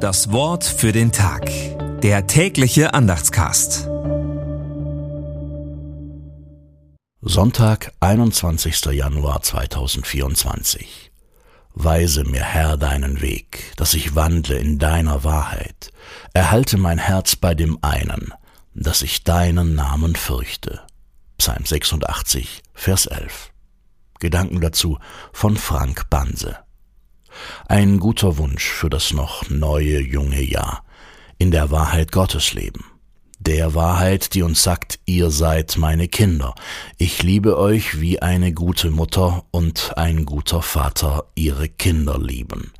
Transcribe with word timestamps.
Das 0.00 0.32
Wort 0.32 0.64
für 0.64 0.92
den 0.92 1.12
Tag. 1.12 1.50
Der 2.00 2.26
tägliche 2.26 2.94
Andachtscast. 2.94 3.86
Sonntag, 7.20 7.92
21. 8.00 8.86
Januar 8.92 9.42
2024. 9.42 11.12
Weise 11.74 12.24
mir, 12.24 12.42
Herr, 12.42 12.78
deinen 12.78 13.20
Weg, 13.20 13.74
dass 13.76 13.92
ich 13.92 14.14
wandle 14.14 14.56
in 14.56 14.78
deiner 14.78 15.22
Wahrheit. 15.22 15.92
Erhalte 16.32 16.78
mein 16.78 16.96
Herz 16.96 17.36
bei 17.36 17.54
dem 17.54 17.78
einen, 17.82 18.32
dass 18.74 19.02
ich 19.02 19.22
deinen 19.24 19.74
Namen 19.74 20.16
fürchte. 20.16 20.80
Psalm 21.36 21.66
86, 21.66 22.62
Vers 22.72 23.04
11. 23.04 23.50
Gedanken 24.18 24.62
dazu 24.62 24.98
von 25.34 25.58
Frank 25.58 26.08
Banse. 26.08 26.56
Ein 27.68 27.98
guter 27.98 28.38
Wunsch 28.38 28.64
für 28.64 28.90
das 28.90 29.12
noch 29.12 29.48
neue 29.48 30.00
junge 30.00 30.42
Jahr. 30.42 30.84
In 31.38 31.50
der 31.50 31.70
Wahrheit 31.70 32.12
Gottes 32.12 32.52
leben. 32.52 32.84
Der 33.38 33.74
Wahrheit, 33.74 34.34
die 34.34 34.42
uns 34.42 34.62
sagt, 34.62 34.98
ihr 35.06 35.30
seid 35.30 35.78
meine 35.78 36.08
Kinder. 36.08 36.54
Ich 36.98 37.22
liebe 37.22 37.56
euch, 37.56 37.98
wie 37.98 38.20
eine 38.20 38.52
gute 38.52 38.90
Mutter 38.90 39.44
und 39.50 39.96
ein 39.96 40.26
guter 40.26 40.60
Vater 40.60 41.24
ihre 41.34 41.70
Kinder 41.70 42.18
lieben. 42.18 42.72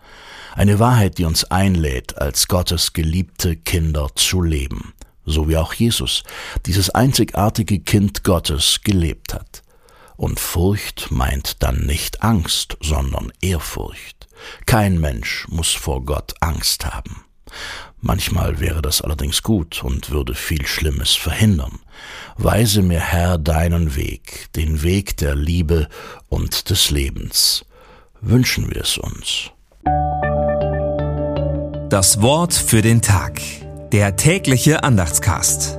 Eine 0.55 0.79
Wahrheit, 0.79 1.17
die 1.17 1.25
uns 1.25 1.45
einlädt, 1.45 2.19
als 2.19 2.47
Gottes 2.47 2.93
geliebte 2.93 3.57
Kinder 3.57 4.09
zu 4.17 4.43
leben, 4.43 4.93
so 5.25 5.49
wie 5.49 5.57
auch 5.57 5.73
Jesus, 5.73 6.25
dieses 6.67 6.91
einzigartige 6.91 7.81
Kind 7.81 8.23
Gottes, 8.23 8.81
gelebt 8.85 9.33
hat. 9.33 9.60
Und 10.21 10.39
Furcht 10.39 11.11
meint 11.11 11.63
dann 11.63 11.87
nicht 11.87 12.23
Angst, 12.23 12.77
sondern 12.83 13.33
Ehrfurcht. 13.41 14.29
Kein 14.67 15.01
Mensch 15.01 15.47
muss 15.49 15.73
vor 15.73 16.05
Gott 16.05 16.35
Angst 16.41 16.85
haben. 16.85 17.25
Manchmal 18.03 18.61
wäre 18.61 18.83
das 18.83 19.01
allerdings 19.01 19.43
gut 19.43 19.83
und 19.83 20.11
würde 20.11 20.35
viel 20.35 20.67
Schlimmes 20.67 21.15
verhindern. 21.15 21.79
Weise 22.37 22.83
mir, 22.83 23.01
Herr, 23.01 23.39
deinen 23.39 23.97
Weg, 23.97 24.53
den 24.57 24.83
Weg 24.83 25.17
der 25.17 25.35
Liebe 25.35 25.89
und 26.29 26.69
des 26.69 26.91
Lebens. 26.91 27.65
Wünschen 28.21 28.69
wir 28.69 28.83
es 28.83 28.99
uns. 28.99 29.53
Das 31.89 32.21
Wort 32.21 32.53
für 32.53 32.83
den 32.83 33.01
Tag. 33.01 33.41
Der 33.91 34.17
tägliche 34.17 34.85
Andachtscast. 34.85 35.79